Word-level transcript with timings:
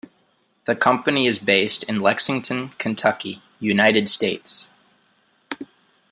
The 0.65 0.75
company 0.75 1.27
is 1.27 1.37
based 1.37 1.83
in 1.83 2.01
Lexington, 2.01 2.69
Kentucky, 2.79 3.39
United 3.59 4.09
States. 4.09 4.67